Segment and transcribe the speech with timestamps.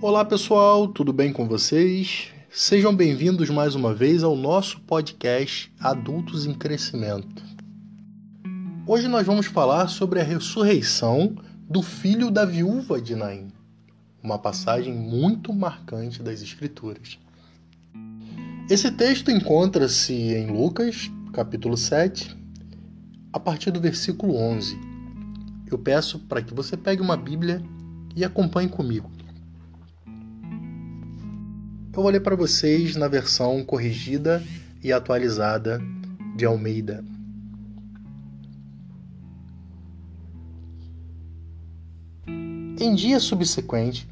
[0.00, 2.28] Olá pessoal, tudo bem com vocês?
[2.52, 7.42] Sejam bem-vindos mais uma vez ao nosso podcast Adultos em Crescimento.
[8.86, 11.34] Hoje nós vamos falar sobre a ressurreição
[11.68, 13.48] do filho da viúva de Naim,
[14.22, 17.18] uma passagem muito marcante das Escrituras.
[18.70, 22.36] Esse texto encontra-se em Lucas, capítulo 7,
[23.32, 24.78] a partir do versículo 11.
[25.68, 27.60] Eu peço para que você pegue uma Bíblia
[28.14, 29.17] e acompanhe comigo.
[31.98, 34.40] Eu vou ler para vocês na versão corrigida
[34.84, 35.82] e atualizada
[36.36, 37.04] de Almeida.
[42.78, 44.08] Em dia subsequente,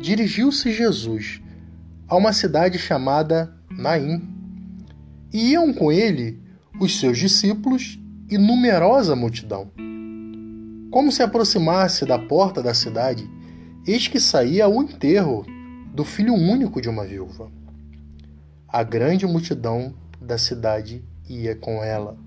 [0.00, 1.42] dirigiu-se Jesus
[2.06, 4.22] a uma cidade chamada Naim,
[5.32, 6.40] e iam com ele
[6.80, 7.98] os seus discípulos
[8.30, 9.72] e numerosa multidão.
[10.88, 13.28] Como se aproximasse da porta da cidade,
[13.84, 15.44] eis que saía o enterro
[15.94, 17.48] do filho único de uma viúva.
[18.66, 22.18] A grande multidão da cidade ia com ela.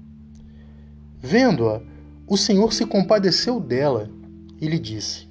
[1.19, 1.81] Vendo-a,
[2.25, 4.09] o Senhor se compadeceu dela
[4.61, 5.27] e lhe disse: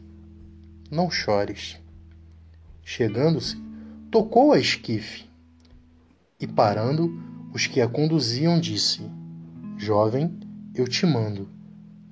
[0.91, 1.81] Não chores.
[2.85, 3.57] Chegando-se,
[4.11, 5.25] tocou a esquife
[6.39, 7.19] e, parando
[7.55, 9.01] os que a conduziam, disse:
[9.79, 10.39] Jovem,
[10.75, 11.49] eu te mando,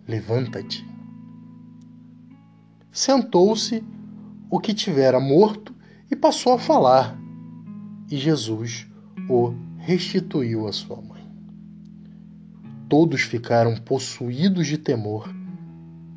[0.08, 0.88] levanta-te.
[2.90, 3.84] Sentou-se
[4.48, 5.73] o que tivera morto
[6.14, 7.18] e passou a falar,
[8.08, 8.86] e Jesus
[9.28, 11.28] o restituiu à sua mãe.
[12.88, 15.28] Todos ficaram possuídos de temor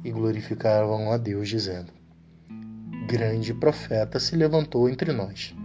[0.03, 1.91] e glorificavam a Deus, dizendo:
[3.07, 5.55] Grande profeta se levantou entre nós,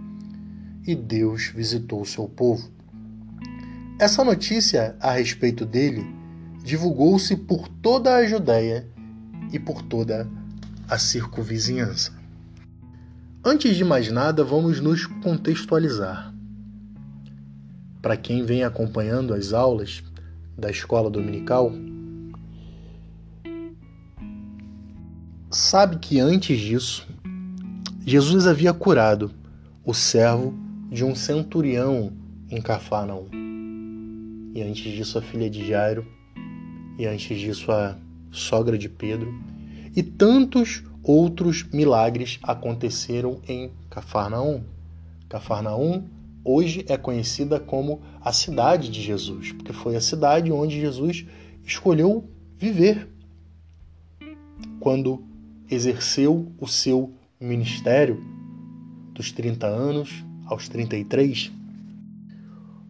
[0.87, 2.71] e Deus visitou seu povo.
[4.01, 6.07] Essa notícia a respeito dele
[6.65, 8.89] divulgou-se por toda a Judéia
[9.53, 10.27] e por toda
[10.89, 12.22] a circunvizinhança.
[13.45, 16.33] Antes de mais nada, vamos nos contextualizar.
[18.01, 20.01] Para quem vem acompanhando as aulas
[20.57, 21.73] da escola dominical,
[25.51, 27.05] sabe que antes disso,
[28.07, 29.33] Jesus havia curado
[29.85, 30.55] o servo
[30.89, 32.13] de um centurião
[32.49, 33.27] em Cafarnaum.
[34.55, 36.07] E antes disso, a filha de Jairo,
[36.97, 37.99] e antes disso, a
[38.31, 39.35] sogra de Pedro,
[39.97, 44.63] e tantos outros milagres aconteceram em Cafarnaum.
[45.29, 46.05] Cafarnaum
[46.45, 51.27] hoje é conhecida como a cidade de Jesus, porque foi a cidade onde Jesus
[51.65, 53.09] escolheu viver
[54.79, 55.25] quando
[55.71, 58.23] exerceu o seu ministério
[59.15, 61.51] dos 30 anos aos 33.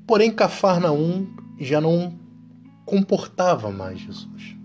[0.07, 1.27] Porém, Cafarnaum
[1.59, 2.19] já não
[2.85, 4.57] comportava mais Jesus.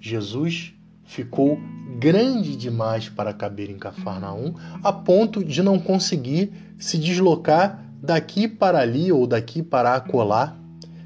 [0.00, 0.72] Jesus
[1.04, 1.58] ficou
[1.98, 8.78] grande demais para caber em Cafarnaum, a ponto de não conseguir se deslocar daqui para
[8.78, 10.56] ali ou daqui para acolá,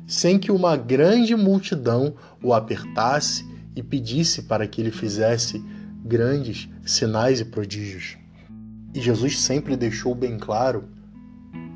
[0.06, 5.62] sem que uma grande multidão o apertasse e pedisse para que ele fizesse
[6.04, 8.18] grandes sinais e prodígios.
[8.92, 10.84] E Jesus sempre deixou bem claro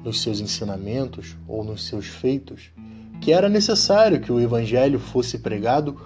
[0.05, 2.71] nos seus ensinamentos ou nos seus feitos
[3.21, 5.99] que era necessário que o evangelho fosse pregado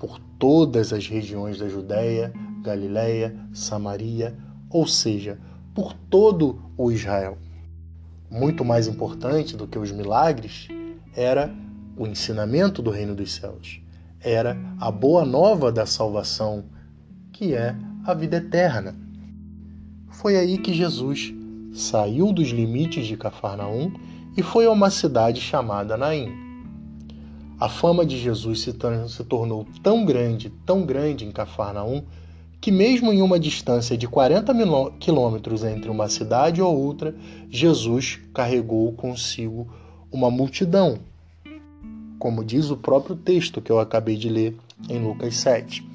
[0.00, 4.34] por todas as regiões da Judéia, Galiléia, Samaria,
[4.70, 5.38] ou seja,
[5.74, 7.36] por todo o Israel.
[8.30, 10.68] Muito mais importante do que os milagres
[11.14, 11.54] era
[11.98, 13.82] o ensinamento do reino dos céus,
[14.20, 16.64] era a boa nova da salvação,
[17.30, 18.96] que é a vida eterna.
[20.08, 21.34] Foi aí que Jesus
[21.74, 23.92] saiu dos limites de Cafarnaum
[24.34, 26.49] e foi a uma cidade chamada Naim
[27.60, 28.74] a fama de Jesus se,
[29.08, 32.02] se tornou tão grande, tão grande em Cafarnaum,
[32.58, 34.54] que mesmo em uma distância de 40
[34.98, 37.14] quilômetros entre uma cidade ou outra,
[37.50, 39.68] Jesus carregou consigo
[40.10, 40.98] uma multidão,
[42.18, 44.56] como diz o próprio texto que eu acabei de ler
[44.88, 45.86] em Lucas 7.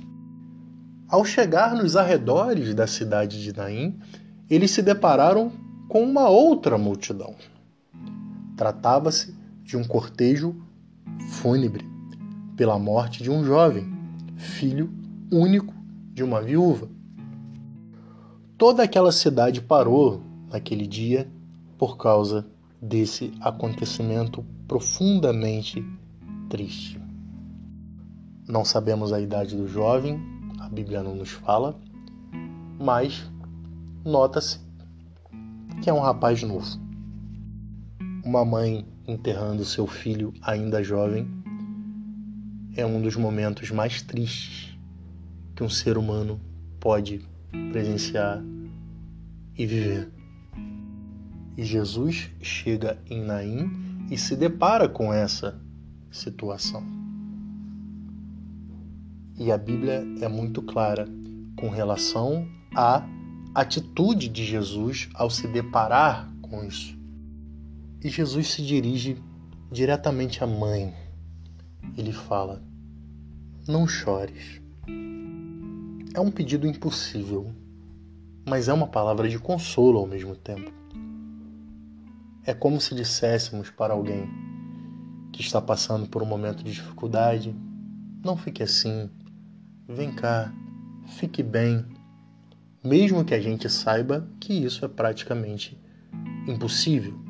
[1.08, 4.00] Ao chegar nos arredores da cidade de Naim,
[4.50, 5.52] eles se depararam
[5.88, 7.36] com uma outra multidão.
[8.56, 10.56] Tratava-se de um cortejo
[11.20, 11.86] fúnebre
[12.56, 13.86] pela morte de um jovem,
[14.38, 14.90] filho
[15.32, 15.74] único
[16.14, 16.90] de uma viúva.
[18.58, 21.30] Toda aquela cidade parou naquele dia
[21.78, 22.48] por causa
[22.82, 25.86] desse acontecimento profundamente
[26.50, 27.00] triste.
[28.48, 30.20] Não sabemos a idade do jovem,
[30.60, 31.78] a Bíblia não nos fala,
[32.80, 33.30] mas
[34.06, 34.60] nota-se
[35.82, 36.80] que é um rapaz novo.
[38.24, 41.28] Uma mãe enterrando seu filho ainda jovem
[42.76, 44.78] é um dos momentos mais tristes
[45.56, 46.40] que um ser humano
[46.80, 47.26] pode
[47.72, 48.44] presenciar
[49.58, 50.12] e viver.
[51.56, 53.72] E Jesus chega em Naim
[54.12, 55.58] e se depara com essa
[56.12, 56.84] situação.
[59.38, 61.08] E a Bíblia é muito clara
[61.56, 63.08] com relação à
[63.54, 66.98] atitude de Jesus ao se deparar com isso.
[68.04, 69.18] E Jesus se dirige
[69.72, 70.94] diretamente à mãe.
[71.98, 72.62] Ele fala:
[73.68, 74.62] Não chores.
[76.14, 77.52] É um pedido impossível,
[78.48, 80.72] mas é uma palavra de consolo ao mesmo tempo.
[82.46, 84.30] É como se disséssemos para alguém
[85.34, 87.56] que está passando por um momento de dificuldade:
[88.24, 89.10] não fique assim,
[89.90, 90.54] vem cá,
[91.18, 91.86] fique bem,
[92.84, 95.78] mesmo que a gente saiba que isso é praticamente
[96.48, 97.25] impossível.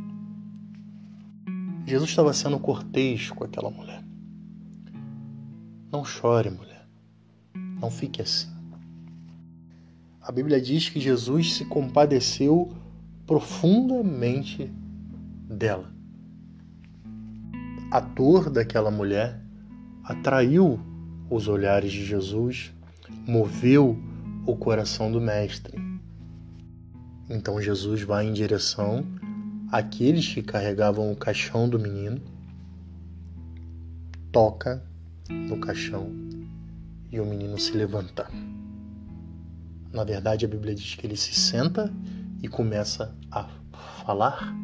[1.86, 4.04] Jesus estava sendo cortês com aquela mulher.
[5.92, 6.88] Não chore, mulher.
[7.80, 8.50] Não fique assim.
[10.20, 12.76] A Bíblia diz que Jesus se compadeceu
[13.28, 14.74] profundamente
[15.48, 15.94] dela.
[17.92, 19.40] A dor daquela mulher
[20.04, 20.80] atraiu
[21.30, 22.74] os olhares de Jesus,
[23.28, 23.98] moveu
[24.48, 25.78] o coração do Mestre.
[27.30, 29.06] Então Jesus vai em direção
[29.76, 32.22] àqueles que carregavam o caixão do menino,
[34.32, 34.82] toca
[35.30, 36.10] no caixão
[37.12, 38.26] e o menino se levanta.
[39.92, 41.92] Na verdade, a Bíblia diz que ele se senta
[42.42, 43.50] e começa a
[44.06, 44.56] falar,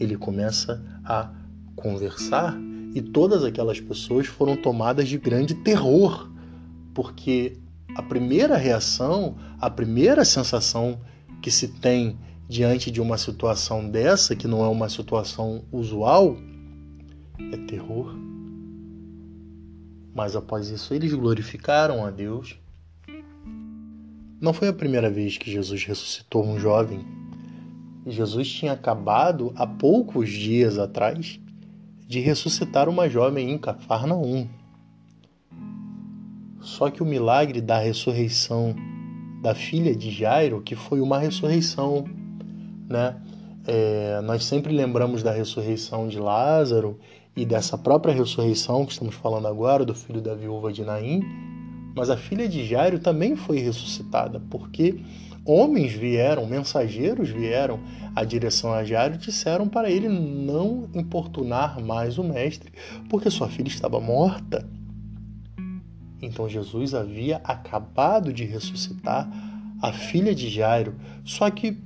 [0.00, 1.30] ele começa a
[1.76, 2.58] conversar
[2.92, 6.28] e todas aquelas pessoas foram tomadas de grande terror,
[6.92, 7.56] porque
[7.94, 11.00] a primeira reação, a primeira sensação
[11.40, 12.18] que se tem
[12.50, 16.36] diante de uma situação dessa, que não é uma situação usual,
[17.38, 18.12] é terror.
[20.12, 22.58] Mas após isso, eles glorificaram a Deus.
[24.40, 27.06] Não foi a primeira vez que Jesus ressuscitou um jovem.
[28.04, 31.38] Jesus tinha acabado há poucos dias atrás
[32.04, 34.48] de ressuscitar uma jovem em Cafarnaum.
[36.60, 38.74] Só que o milagre da ressurreição
[39.40, 42.04] da filha de Jairo, que foi uma ressurreição,
[42.90, 43.16] né?
[43.66, 46.98] É, nós sempre lembramos da ressurreição de Lázaro
[47.36, 51.22] e dessa própria ressurreição que estamos falando agora do filho da viúva de Naim,
[51.94, 55.00] mas a filha de Jairo também foi ressuscitada, porque
[55.44, 57.80] homens vieram, mensageiros vieram
[58.14, 62.72] à direção a Jairo e disseram para ele não importunar mais o mestre,
[63.08, 64.68] porque sua filha estava morta.
[66.20, 69.28] Então Jesus havia acabado de ressuscitar
[69.80, 70.94] a filha de Jairo,
[71.24, 71.78] só que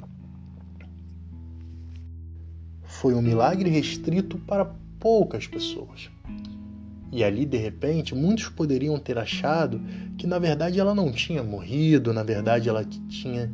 [3.05, 4.65] foi um milagre restrito para
[4.99, 6.09] poucas pessoas.
[7.13, 9.79] E ali, de repente, muitos poderiam ter achado
[10.17, 13.53] que na verdade ela não tinha morrido, na verdade ela tinha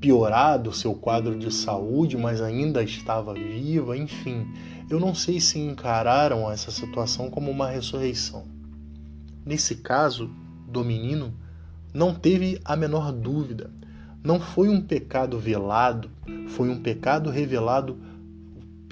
[0.00, 4.46] piorado seu quadro de saúde, mas ainda estava viva, enfim.
[4.88, 8.44] Eu não sei se encararam essa situação como uma ressurreição.
[9.44, 10.30] Nesse caso
[10.66, 11.34] do menino,
[11.92, 13.70] não teve a menor dúvida.
[14.24, 16.10] Não foi um pecado velado,
[16.48, 18.11] foi um pecado revelado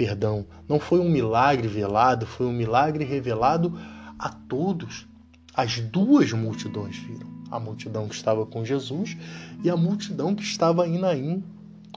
[0.01, 0.47] perdão.
[0.67, 3.79] Não foi um milagre velado, foi um milagre revelado
[4.19, 5.07] a todos.
[5.55, 7.29] As duas multidões viram.
[7.51, 9.15] A multidão que estava com Jesus
[9.63, 11.45] e a multidão que estava em Naim,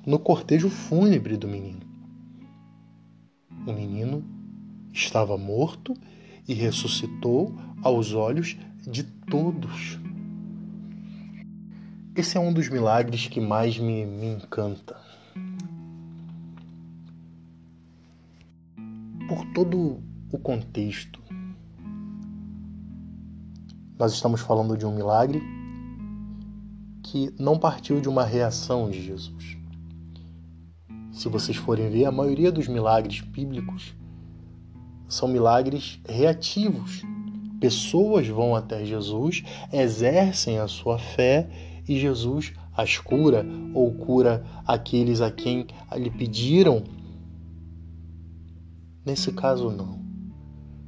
[0.05, 1.79] no cortejo fúnebre do menino.
[3.65, 4.21] O menino
[4.91, 5.93] estava morto
[6.45, 9.97] e ressuscitou aos olhos de todos.
[12.17, 15.02] Esse é um dos milagres que mais me, me encanta.
[19.33, 19.99] Por todo
[20.31, 21.19] o contexto.
[23.97, 25.41] Nós estamos falando de um milagre
[27.01, 29.57] que não partiu de uma reação de Jesus.
[31.11, 33.95] Se vocês forem ver, a maioria dos milagres bíblicos
[35.07, 37.01] são milagres reativos.
[37.59, 41.49] Pessoas vão até Jesus, exercem a sua fé
[41.89, 46.83] e Jesus as cura ou cura aqueles a quem lhe pediram
[49.05, 49.99] Nesse caso, não.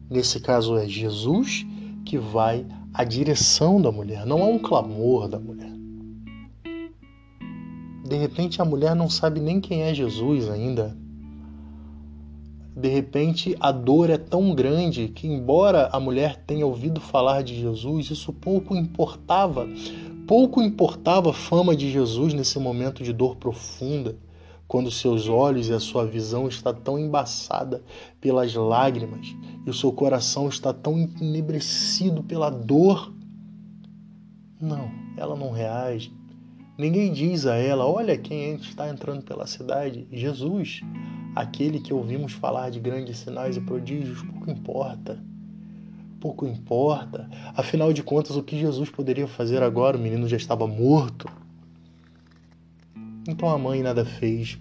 [0.09, 1.65] Nesse caso, é Jesus
[2.05, 5.71] que vai à direção da mulher, não há um clamor da mulher.
[8.07, 10.95] De repente, a mulher não sabe nem quem é Jesus ainda.
[12.73, 17.59] De repente, a dor é tão grande que, embora a mulher tenha ouvido falar de
[17.59, 19.67] Jesus, isso pouco importava.
[20.25, 24.15] Pouco importava a fama de Jesus nesse momento de dor profunda
[24.67, 27.83] quando seus olhos e a sua visão está tão embaçada
[28.19, 33.13] pelas lágrimas e o seu coração está tão enebrecido pela dor.
[34.59, 36.11] Não, ela não reage.
[36.77, 40.07] Ninguém diz a ela: Olha quem está entrando pela cidade.
[40.11, 40.81] Jesus,
[41.35, 45.23] aquele que ouvimos falar de grandes sinais e prodígios, pouco importa.
[46.19, 47.29] Pouco importa.
[47.55, 49.95] Afinal de contas, o que Jesus poderia fazer agora?
[49.95, 51.29] O menino já estava morto.
[53.35, 54.57] Então a mãe nada fez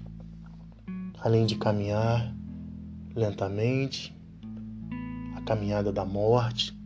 [1.20, 2.34] além de caminhar
[3.14, 4.12] lentamente
[5.36, 6.76] a caminhada da morte,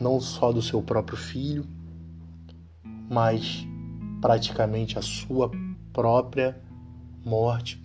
[0.00, 1.66] não só do seu próprio filho,
[3.10, 3.66] mas
[4.22, 5.50] praticamente a sua
[5.92, 6.58] própria
[7.22, 7.78] morte.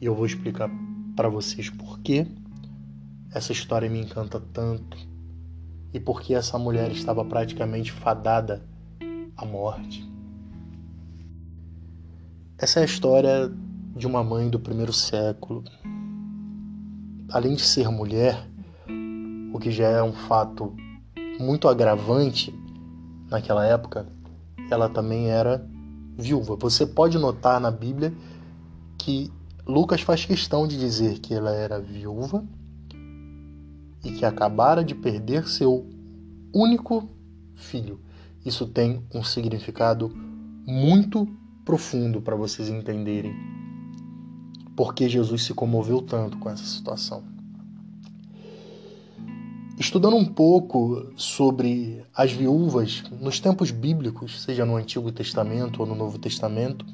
[0.00, 0.70] E eu vou explicar
[1.14, 2.26] para vocês por que
[3.30, 4.96] essa história me encanta tanto
[5.92, 8.66] e por que essa mulher estava praticamente fadada
[9.36, 10.09] à morte.
[12.62, 13.50] Essa é a história
[13.96, 15.64] de uma mãe do primeiro século.
[17.30, 18.46] Além de ser mulher,
[19.50, 20.76] o que já é um fato
[21.38, 22.54] muito agravante
[23.30, 24.06] naquela época,
[24.70, 25.66] ela também era
[26.18, 26.54] viúva.
[26.56, 28.12] Você pode notar na Bíblia
[28.98, 29.32] que
[29.66, 32.44] Lucas faz questão de dizer que ela era viúva
[34.04, 35.88] e que acabara de perder seu
[36.54, 37.08] único
[37.54, 38.02] filho.
[38.44, 40.14] Isso tem um significado
[40.66, 43.34] muito profundo para vocês entenderem
[44.80, 47.22] porque Jesus se comoveu tanto com essa situação.
[49.78, 55.94] Estudando um pouco sobre as viúvas nos tempos bíblicos, seja no Antigo Testamento ou no
[55.94, 56.86] Novo Testamento,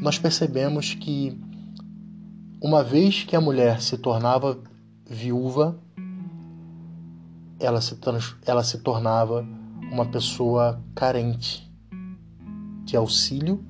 [0.00, 1.38] nós percebemos que
[2.58, 4.58] uma vez que a mulher se tornava
[5.06, 5.78] viúva,
[7.58, 7.98] ela se,
[8.46, 9.46] ela se tornava
[9.90, 11.71] uma pessoa carente
[12.92, 13.64] de auxílio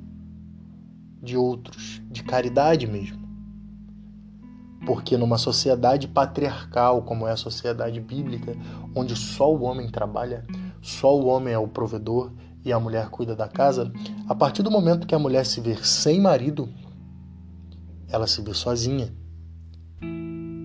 [1.23, 3.23] de outros, de caridade mesmo.
[4.85, 8.57] Porque numa sociedade patriarcal, como é a sociedade bíblica,
[8.97, 10.45] onde só o homem trabalha,
[10.81, 12.33] só o homem é o provedor
[12.65, 13.93] e a mulher cuida da casa,
[14.29, 16.69] a partir do momento que a mulher se vê sem marido,
[18.09, 19.15] ela se vê sozinha.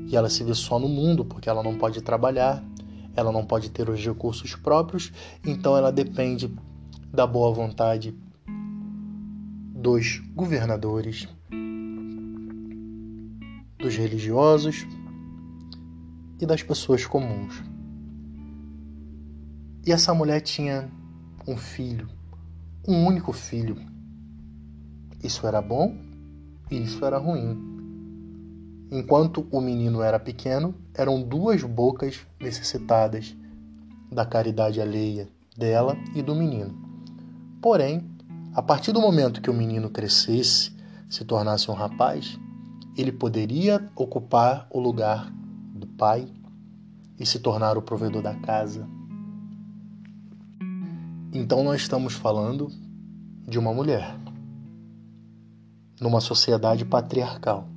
[0.07, 2.63] E ela se vê só no mundo, porque ela não pode trabalhar,
[3.15, 5.11] ela não pode ter os recursos próprios,
[5.45, 6.51] então ela depende
[7.13, 8.17] da boa vontade
[9.77, 11.27] dos governadores,
[13.77, 14.87] dos religiosos
[16.41, 17.63] e das pessoas comuns.
[19.85, 20.89] E essa mulher tinha
[21.47, 22.09] um filho,
[22.87, 23.77] um único filho.
[25.23, 25.95] Isso era bom
[26.71, 27.55] e isso era ruim.
[28.91, 33.37] Enquanto o menino era pequeno, eram duas bocas necessitadas
[34.11, 36.75] da caridade alheia dela e do menino.
[37.61, 38.16] Porém,
[38.57, 40.75] a partir do momento que o menino crescesse,
[41.07, 42.39] se tornasse um rapaz,
[42.97, 45.31] ele poderia ocupar o lugar
[45.75, 46.27] do pai
[47.19, 48.89] e se tornar o provedor da casa.
[51.31, 52.71] Então nós estamos falando
[53.47, 54.17] de uma mulher
[56.01, 57.69] numa sociedade patriarcal,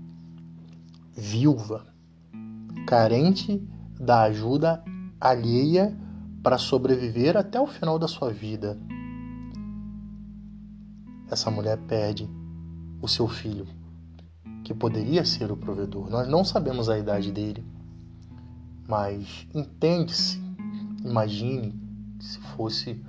[1.12, 1.84] viúva,
[2.86, 3.62] carente
[4.00, 4.82] da ajuda
[5.20, 5.94] alheia
[6.42, 8.78] para sobreviver até o final da sua vida
[11.30, 12.28] essa mulher perde
[13.00, 13.66] o seu filho,
[14.64, 16.10] que poderia ser o provedor.
[16.10, 17.64] Nós não sabemos a idade dele,
[18.88, 20.42] mas entende-se,
[21.04, 21.74] imagine
[22.20, 23.00] se fosse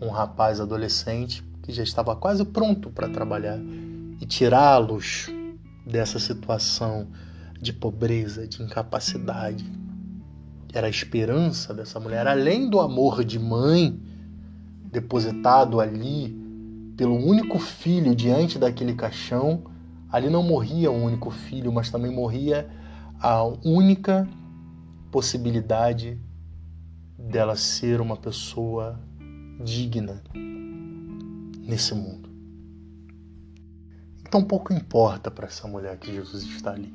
[0.00, 3.58] um rapaz adolescente que já estava quase pronto para trabalhar
[4.20, 5.28] e tirá-los
[5.86, 7.08] dessa situação
[7.60, 9.64] de pobreza, de incapacidade.
[10.72, 13.98] Era a esperança dessa mulher, além do amor de mãe
[14.90, 16.43] depositado ali
[16.96, 19.64] pelo único filho diante daquele caixão,
[20.10, 22.68] ali não morria o único filho, mas também morria
[23.20, 24.28] a única
[25.10, 26.20] possibilidade
[27.18, 29.00] dela ser uma pessoa
[29.64, 30.22] digna
[31.66, 32.28] nesse mundo.
[34.26, 36.92] Então pouco importa para essa mulher que Jesus está ali.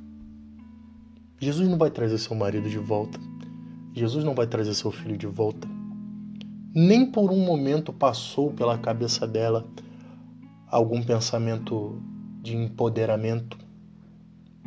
[1.40, 3.20] Jesus não vai trazer seu marido de volta.
[3.94, 5.68] Jesus não vai trazer seu filho de volta.
[6.76, 9.66] Nem por um momento passou pela cabeça dela
[10.70, 12.02] algum pensamento
[12.42, 13.58] de empoderamento,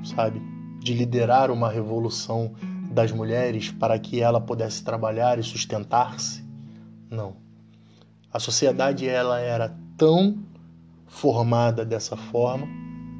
[0.04, 0.42] sabe?
[0.80, 2.52] De liderar uma revolução
[2.90, 6.44] das mulheres para que ela pudesse trabalhar e sustentar-se?
[7.11, 7.37] Não.
[8.32, 10.38] A sociedade ela era tão
[11.06, 12.66] formada dessa forma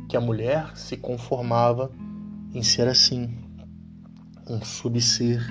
[0.09, 1.91] que a mulher se conformava
[2.53, 3.39] em ser assim,
[4.49, 5.43] um subser,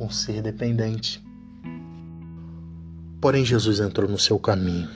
[0.00, 1.22] um ser dependente.
[3.20, 4.88] Porém, Jesus entrou no seu caminho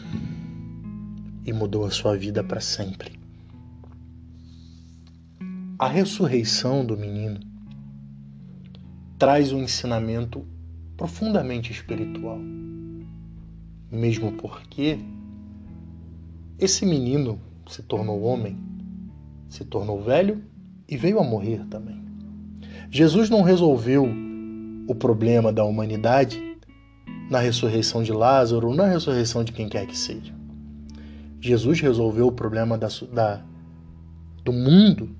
[1.46, 3.18] e mudou a sua vida para sempre.
[5.78, 7.38] A ressurreição do menino
[9.18, 10.44] traz um ensinamento
[10.96, 12.38] profundamente espiritual,
[13.90, 14.98] mesmo porque
[16.58, 17.38] esse menino
[17.68, 18.58] se tornou homem,
[19.48, 20.42] se tornou velho
[20.88, 22.02] e veio a morrer também.
[22.90, 24.08] Jesus não resolveu
[24.88, 26.40] o problema da humanidade
[27.30, 30.34] na ressurreição de Lázaro, na ressurreição de quem quer que seja.
[31.40, 33.44] Jesus resolveu o problema da, da,
[34.44, 35.14] do mundo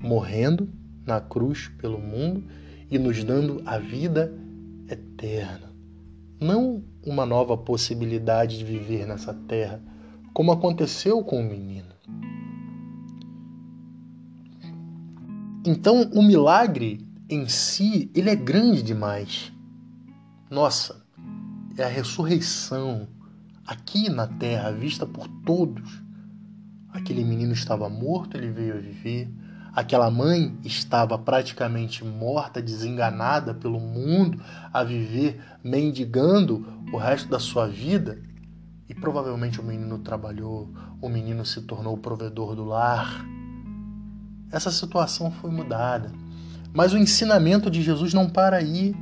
[0.00, 0.68] morrendo
[1.04, 2.44] na cruz pelo mundo
[2.90, 4.32] e nos dando a vida
[4.88, 5.72] eterna.
[6.40, 9.82] Não uma nova possibilidade de viver nessa terra,
[10.32, 11.88] como aconteceu com o menino.
[15.66, 19.52] Então, o milagre em si, ele é grande demais.
[20.50, 21.04] Nossa,
[21.76, 23.08] é a ressurreição
[23.68, 26.02] aqui na terra, vista por todos.
[26.88, 29.30] Aquele menino estava morto, ele veio a viver.
[29.74, 37.68] Aquela mãe estava praticamente morta, desenganada pelo mundo, a viver mendigando o resto da sua
[37.68, 38.18] vida.
[38.88, 40.72] E provavelmente o menino trabalhou,
[41.02, 43.22] o menino se tornou o provedor do lar.
[44.50, 46.10] Essa situação foi mudada.
[46.72, 48.96] Mas o ensinamento de Jesus não para aí,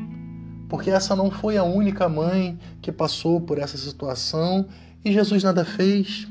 [0.68, 4.66] porque essa não foi a única mãe que passou por essa situação
[5.04, 6.26] e Jesus nada fez.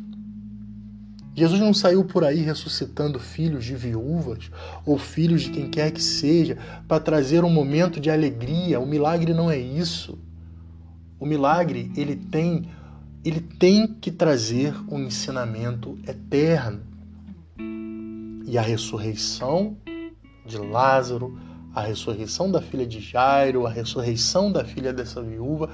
[1.33, 4.49] Jesus não saiu por aí ressuscitando filhos de viúvas
[4.85, 8.79] ou filhos de quem quer que seja para trazer um momento de alegria.
[8.79, 10.17] O milagre não é isso.
[11.19, 12.69] O milagre, ele tem
[13.25, 16.81] ele tem que trazer um ensinamento eterno.
[18.45, 19.75] E a ressurreição
[20.45, 21.35] de Lázaro,
[21.75, 25.69] a ressurreição da filha de Jairo, a ressurreição da filha dessa viúva,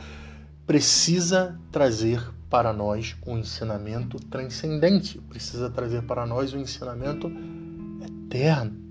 [0.65, 7.31] precisa trazer para nós um ensinamento transcendente, precisa trazer para nós um ensinamento
[8.03, 8.81] eterno.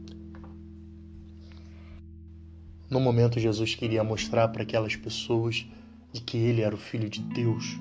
[2.88, 5.66] No momento, Jesus queria mostrar para aquelas pessoas
[6.12, 7.76] de que ele era o Filho de Deus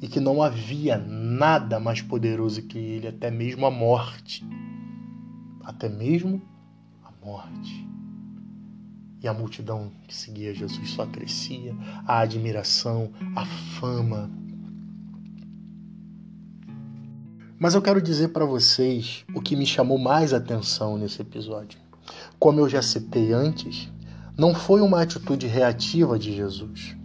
[0.00, 4.46] e que não havia nada mais poderoso que ele, até mesmo a morte.
[5.64, 6.40] Até mesmo
[7.28, 7.86] morte.
[9.22, 11.74] E a multidão que seguia Jesus só crescia,
[12.06, 14.30] a admiração, a fama.
[17.58, 21.80] Mas eu quero dizer para vocês o que me chamou mais atenção nesse episódio.
[22.38, 23.90] Como eu já citei antes,
[24.36, 26.96] não foi uma atitude reativa de Jesus.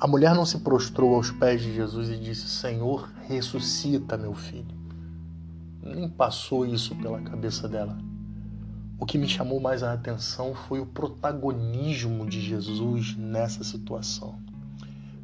[0.00, 4.74] A mulher não se prostrou aos pés de Jesus e disse: Senhor, ressuscita meu filho.
[5.80, 7.96] Nem passou isso pela cabeça dela.
[9.00, 14.38] O que me chamou mais a atenção foi o protagonismo de Jesus nessa situação.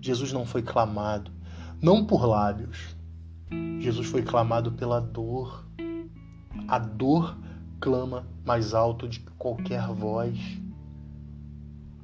[0.01, 1.31] Jesus não foi clamado,
[1.81, 2.97] não por lábios.
[3.79, 5.69] Jesus foi clamado pela dor.
[6.67, 7.37] A dor
[7.79, 10.39] clama mais alto de qualquer voz.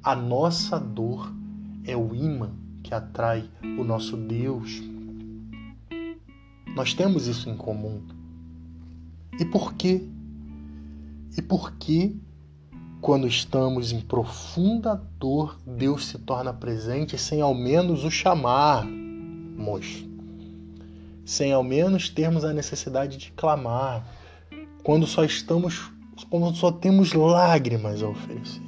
[0.03, 1.33] A nossa dor
[1.85, 2.51] é o imã
[2.83, 4.79] que atrai o nosso Deus.
[6.75, 8.03] Nós temos isso em comum.
[9.39, 10.07] E por quê?
[11.35, 12.15] E por que,
[13.01, 20.05] quando estamos em profunda dor, Deus se torna presente sem ao menos o chamarmos?
[21.25, 24.07] Sem ao menos termos a necessidade de clamar?
[24.83, 25.91] Quando só estamos,
[26.29, 28.61] quando só temos lágrimas a oferecer,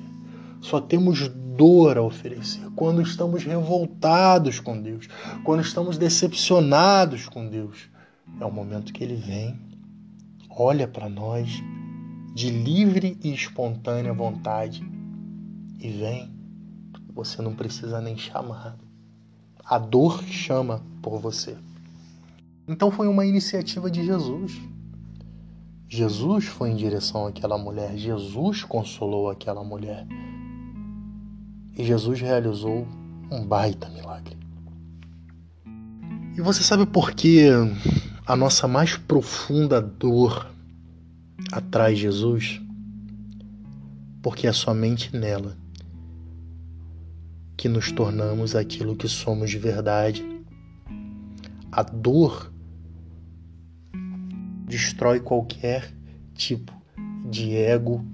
[0.59, 5.07] só temos dor a oferecer, quando estamos revoltados com Deus,
[5.43, 7.89] quando estamos decepcionados com Deus,
[8.39, 9.59] é o momento que Ele vem,
[10.49, 11.61] olha para nós
[12.35, 14.85] de livre e espontânea vontade
[15.79, 16.29] e vem.
[17.13, 18.75] Você não precisa nem chamar.
[19.63, 21.57] A dor chama por você.
[22.67, 24.51] Então foi uma iniciativa de Jesus.
[25.87, 30.05] Jesus foi em direção àquela mulher, Jesus consolou aquela mulher.
[31.77, 32.85] E Jesus realizou
[33.31, 34.37] um baita milagre.
[36.35, 37.47] E você sabe por que
[38.27, 40.53] a nossa mais profunda dor
[41.51, 42.61] atrai Jesus,
[44.21, 45.57] porque é somente nela
[47.57, 50.23] que nos tornamos aquilo que somos de verdade.
[51.71, 52.51] A dor
[54.67, 55.93] destrói qualquer
[56.33, 56.73] tipo
[57.29, 58.05] de ego,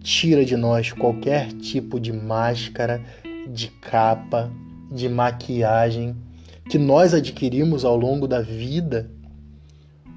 [0.00, 3.02] tira de nós qualquer tipo de máscara,
[3.52, 4.50] de capa,
[4.90, 6.16] de maquiagem
[6.68, 9.10] que nós adquirimos ao longo da vida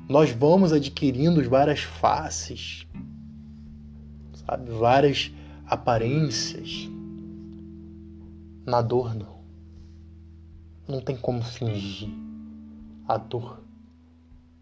[0.08, 2.86] nós vamos adquirindo várias faces,
[4.46, 4.70] sabe?
[4.72, 5.32] Várias
[5.66, 6.90] aparências.
[8.66, 9.40] Na dor, não.
[10.88, 12.10] Não tem como fingir
[13.08, 13.64] a dor.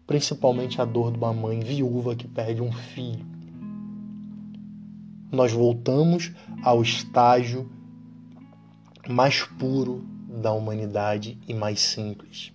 [0.06, 3.26] Principalmente a dor de uma mãe viúva que perde um filho.
[5.30, 7.68] Nós voltamos ao estágio
[9.08, 10.04] mais puro
[10.40, 12.52] da humanidade e mais simples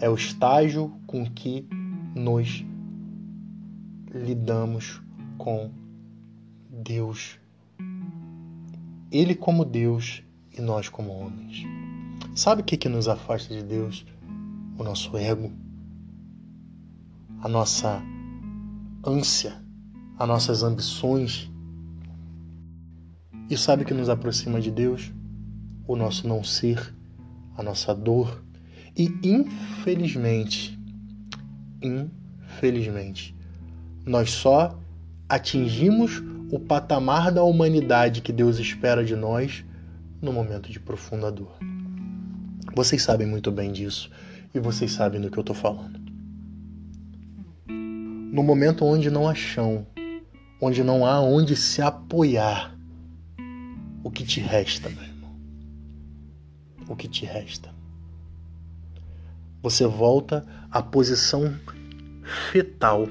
[0.00, 1.66] é o estágio com que
[2.14, 2.64] nos
[4.12, 5.00] lidamos
[5.38, 5.70] com
[6.70, 7.38] Deus.
[9.10, 10.22] Ele como Deus
[10.56, 11.64] e nós como homens.
[12.34, 14.04] Sabe o que, que nos afasta de Deus?
[14.78, 15.50] O nosso ego,
[17.40, 18.02] a nossa
[19.04, 19.62] ânsia,
[20.18, 21.50] as nossas ambições.
[23.48, 25.12] E sabe o que nos aproxima de Deus?
[25.86, 26.94] O nosso não ser,
[27.56, 28.45] a nossa dor.
[28.96, 30.78] E infelizmente,
[31.82, 33.36] infelizmente,
[34.06, 34.78] nós só
[35.28, 39.64] atingimos o patamar da humanidade que Deus espera de nós
[40.22, 41.58] no momento de profunda dor.
[42.74, 44.10] Vocês sabem muito bem disso
[44.54, 46.00] e vocês sabem do que eu estou falando.
[47.66, 49.86] No momento onde não há chão,
[50.60, 52.74] onde não há onde se apoiar,
[54.02, 55.36] o que te resta, meu irmão?
[56.88, 57.75] O que te resta?
[59.62, 61.54] Você volta à posição
[62.52, 63.06] fetal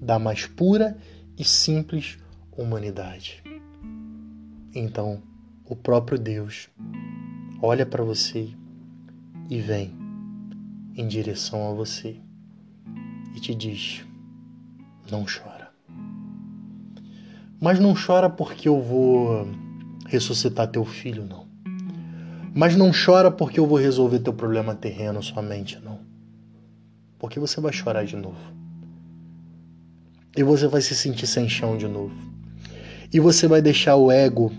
[0.00, 0.96] da mais pura
[1.38, 2.18] e simples
[2.56, 3.42] humanidade.
[4.74, 5.22] Então,
[5.64, 6.68] o próprio Deus
[7.62, 8.50] olha para você
[9.48, 9.94] e vem
[10.96, 12.16] em direção a você
[13.34, 14.04] e te diz:
[15.10, 15.72] não chora.
[17.60, 19.48] Mas não chora porque eu vou
[20.06, 21.53] ressuscitar teu filho, não.
[22.54, 25.98] Mas não chora porque eu vou resolver teu problema terreno somente, não.
[27.18, 28.38] Porque você vai chorar de novo.
[30.36, 32.14] E você vai se sentir sem chão de novo.
[33.12, 34.52] E você vai deixar o ego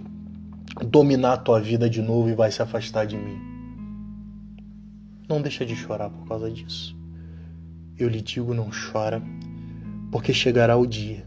[0.85, 3.39] dominar a tua vida de novo e vai se afastar de mim.
[5.29, 6.97] Não deixa de chorar por causa disso.
[7.97, 9.23] Eu lhe digo, não chora,
[10.11, 11.25] porque chegará o dia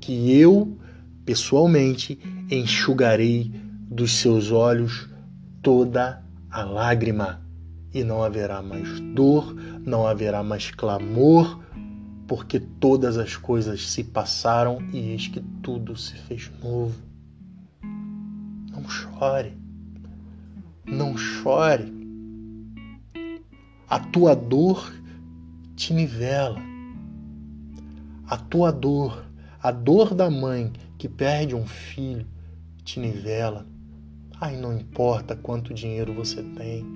[0.00, 0.76] que eu,
[1.24, 2.18] pessoalmente,
[2.50, 3.52] enxugarei
[3.88, 5.08] dos seus olhos
[5.62, 7.40] toda a lágrima,
[7.92, 11.60] e não haverá mais dor, não haverá mais clamor,
[12.26, 16.94] porque todas as coisas se passaram e eis que tudo se fez novo.
[18.70, 19.56] Não chore.
[20.86, 21.92] Não chore.
[23.88, 24.92] A tua dor
[25.74, 26.60] te nivela.
[28.26, 29.24] A tua dor,
[29.62, 32.26] a dor da mãe que perde um filho,
[32.84, 33.66] te nivela.
[34.40, 36.86] Ai, não importa quanto dinheiro você tem.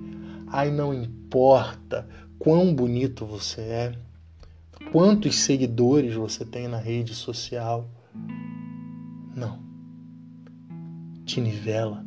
[0.47, 2.07] Ai, não importa
[2.39, 3.93] quão bonito você é
[4.91, 7.89] quantos seguidores você tem na rede social.
[9.35, 9.59] Não.
[11.25, 12.05] Te nivela.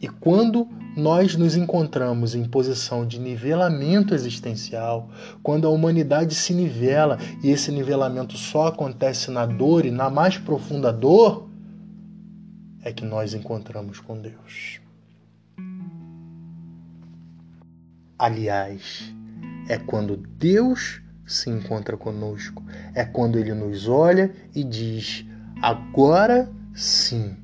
[0.00, 5.10] E quando nós nos encontramos em posição de nivelamento existencial,
[5.42, 10.36] quando a humanidade se nivela e esse nivelamento só acontece na dor e na mais
[10.38, 11.48] profunda dor,
[12.82, 14.80] é que nós encontramos com Deus.
[18.18, 19.12] Aliás,
[19.68, 22.62] é quando Deus se encontra conosco.
[22.94, 25.24] É quando ele nos olha e diz:
[25.60, 27.36] agora sim.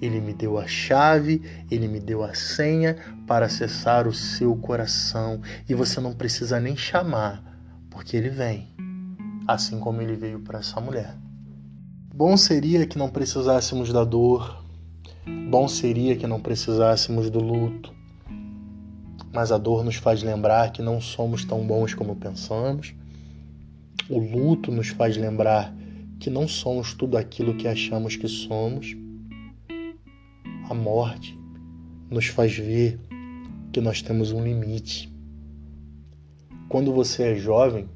[0.00, 5.40] Ele me deu a chave, ele me deu a senha para acessar o seu coração.
[5.66, 7.42] E você não precisa nem chamar,
[7.88, 8.68] porque ele vem,
[9.48, 11.16] assim como ele veio para essa mulher.
[12.14, 14.65] Bom seria que não precisássemos da dor,
[15.48, 17.94] bom seria que não precisássemos do luto,
[19.32, 22.94] mas a dor nos faz lembrar que não somos tão bons como pensamos
[24.08, 25.74] o luto nos faz lembrar
[26.20, 28.96] que não somos tudo aquilo que achamos que somos.
[30.70, 31.36] A morte
[32.08, 33.00] nos faz ver
[33.72, 35.12] que nós temos um limite.
[36.68, 37.88] Quando você é jovem,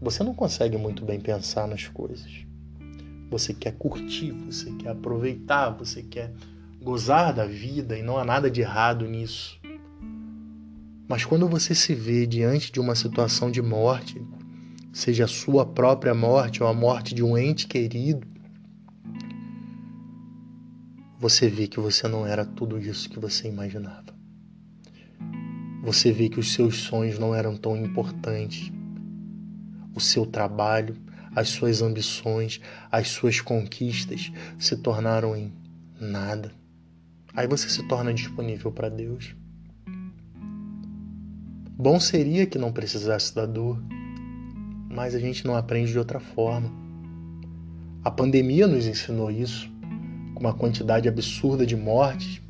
[0.00, 2.44] você não consegue muito bem pensar nas coisas.
[3.30, 6.32] Você quer curtir, você quer aproveitar, você quer
[6.82, 9.60] gozar da vida e não há nada de errado nisso.
[11.08, 14.20] Mas quando você se vê diante de uma situação de morte,
[14.92, 18.26] seja a sua própria morte ou a morte de um ente querido,
[21.18, 24.14] você vê que você não era tudo isso que você imaginava.
[25.82, 28.72] Você vê que os seus sonhos não eram tão importantes.
[29.94, 30.96] O seu trabalho,
[31.34, 35.52] as suas ambições, as suas conquistas se tornaram em
[36.00, 36.52] nada.
[37.34, 39.34] Aí você se torna disponível para Deus.
[41.76, 43.80] Bom seria que não precisasse da dor
[44.90, 46.70] mas a gente não aprende de outra forma.
[48.04, 49.70] A pandemia nos ensinou isso,
[50.34, 52.42] com uma quantidade absurda de mortes,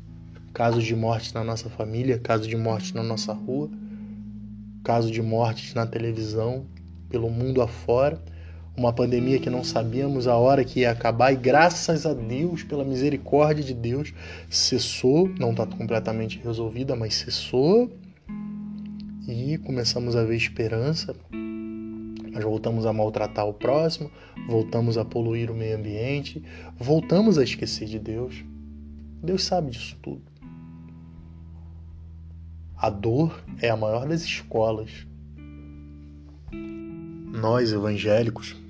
[0.51, 3.69] casos de mortes na nossa família, casos de mortes na nossa rua,
[4.83, 6.65] casos de mortes na televisão,
[7.09, 8.19] pelo mundo afora.
[8.75, 12.85] Uma pandemia que não sabíamos a hora que ia acabar e graças a Deus, pela
[12.85, 14.13] misericórdia de Deus,
[14.49, 17.91] cessou, não está completamente resolvida, mas cessou.
[19.27, 21.15] e começamos a ver esperança.
[22.31, 24.09] Nós voltamos a maltratar o próximo,
[24.47, 26.41] voltamos a poluir o meio ambiente,
[26.77, 28.43] voltamos a esquecer de Deus.
[29.21, 30.21] Deus sabe disso tudo.
[32.77, 35.05] A dor é a maior das escolas.
[37.31, 38.60] Nós, evangélicos,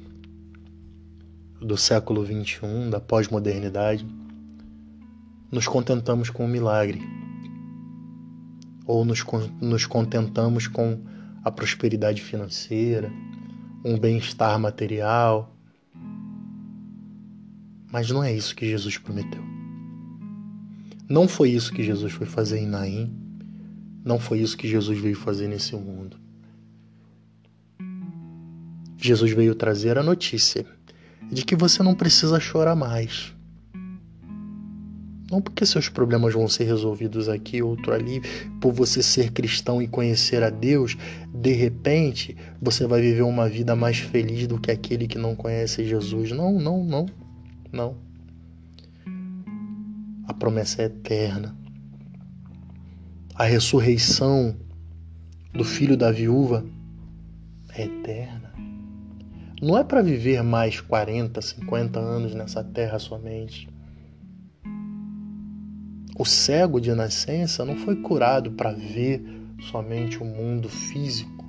[1.62, 4.06] do século XXI, da pós-modernidade,
[5.52, 7.00] nos contentamos com o milagre.
[8.88, 9.24] Ou nos,
[9.62, 11.00] nos contentamos com
[11.44, 13.12] a prosperidade financeira,
[13.86, 15.56] um bem-estar material.
[17.92, 19.44] Mas não é isso que Jesus prometeu.
[21.08, 23.14] Não foi isso que Jesus foi fazer em Naim.
[24.04, 26.18] Não foi isso que Jesus veio fazer nesse mundo.
[28.98, 30.66] Jesus veio trazer a notícia
[31.32, 33.34] de que você não precisa chorar mais.
[35.32, 38.22] Não porque seus problemas vão ser resolvidos aqui, outro ali,
[38.60, 40.98] por você ser cristão e conhecer a Deus,
[41.34, 45.86] de repente você vai viver uma vida mais feliz do que aquele que não conhece
[45.86, 46.32] Jesus.
[46.32, 47.06] Não, não, não,
[47.72, 47.96] não.
[50.28, 51.56] A promessa é eterna
[53.42, 54.56] a ressurreição
[55.52, 56.64] do filho da viúva
[57.74, 58.41] é eterna.
[59.62, 63.70] Não é para viver mais 40, 50 anos nessa terra somente.
[66.18, 69.24] O cego de nascença não foi curado para ver
[69.70, 71.46] somente o mundo físico.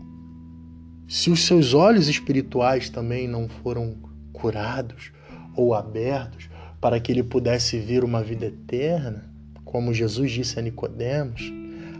[1.08, 3.96] Se os seus olhos espirituais também não foram
[4.30, 5.10] curados
[5.56, 6.50] ou abertos
[6.82, 9.24] para que ele pudesse ver uma vida eterna,
[9.64, 11.50] como Jesus disse a Nicodemos,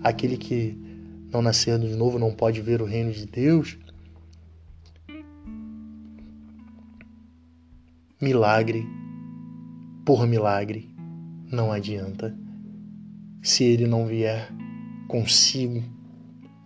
[0.05, 0.79] aquele que
[1.33, 3.79] não nasceu de novo não pode ver o reino de Deus.
[8.23, 8.89] Milagre
[10.05, 10.89] por milagre
[11.51, 12.33] não adianta
[13.43, 14.49] se ele não vier
[15.09, 15.83] consigo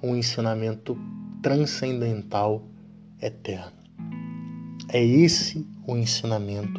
[0.03, 0.99] um ensinamento
[1.43, 2.69] transcendental
[3.23, 3.73] eterno.
[4.91, 6.79] É esse o ensinamento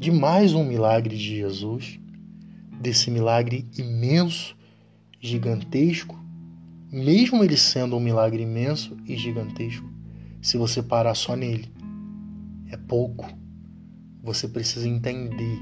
[0.00, 2.00] de mais um milagre de Jesus,
[2.80, 4.56] desse milagre imenso
[5.20, 6.20] gigantesco,
[6.90, 9.88] mesmo ele sendo um milagre imenso e gigantesco,
[10.42, 11.72] se você parar só nele,
[12.68, 13.38] é pouco.
[14.22, 15.58] Você precisa entender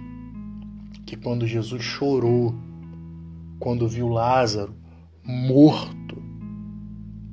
[1.04, 2.54] que quando Jesus chorou,
[3.58, 4.74] quando viu Lázaro
[5.22, 6.22] morto,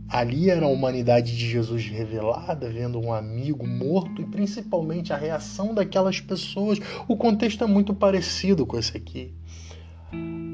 [0.07, 5.73] ali era a humanidade de Jesus revelada, vendo um amigo morto e principalmente a reação
[5.73, 6.79] daquelas pessoas.
[7.07, 9.33] O contexto é muito parecido com esse aqui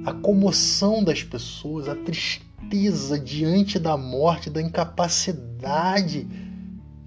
[0.05, 6.27] a comoção das pessoas, a tristeza diante da morte, da incapacidade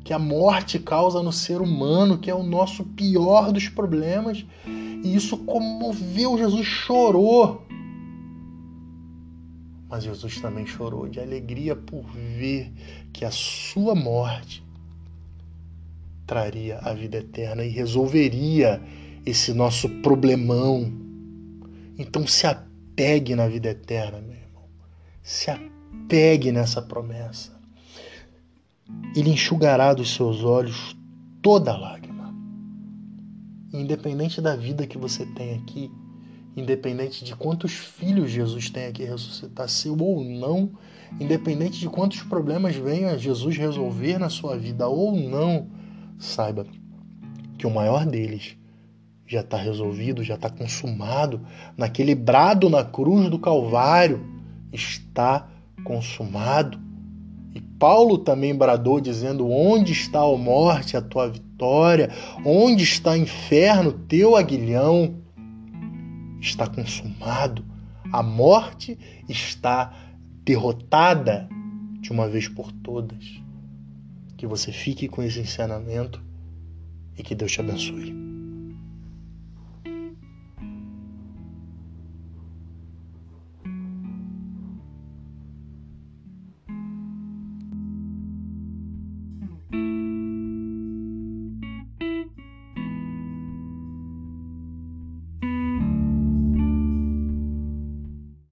[0.05, 4.45] que a morte causa no ser humano, que é o nosso pior dos problemas.
[4.67, 7.62] E isso comoveu, Jesus chorou.
[9.88, 12.73] Mas Jesus também chorou de alegria por ver
[13.12, 14.65] que a sua morte
[16.27, 18.83] traria a vida eterna e resolveria
[19.25, 20.91] esse nosso problemão.
[21.99, 24.65] Então se apegue na vida eterna, meu irmão.
[25.23, 27.52] Se apegue nessa promessa.
[29.14, 30.97] Ele enxugará dos seus olhos
[31.40, 32.35] toda lágrima.
[33.73, 35.90] Independente da vida que você tem aqui,
[36.57, 40.73] independente de quantos filhos Jesus tem aqui ressuscitar, seu ou não,
[41.21, 45.68] independente de quantos problemas venha Jesus resolver na sua vida ou não,
[46.18, 46.66] saiba
[47.59, 48.57] que o maior deles
[49.27, 51.40] já está resolvido, já está consumado.
[51.77, 54.21] Naquele brado na cruz do Calvário,
[54.73, 55.49] está
[55.85, 56.79] consumado.
[57.83, 62.11] Paulo também bradou, dizendo: Onde está a morte, a tua vitória?
[62.47, 65.16] Onde está inferno, teu aguilhão?
[66.40, 67.64] Está consumado.
[68.12, 68.97] A morte
[69.29, 69.92] está
[70.45, 71.49] derrotada
[72.01, 73.42] de uma vez por todas.
[74.37, 76.23] Que você fique com esse ensinamento
[77.18, 78.32] e que Deus te abençoe.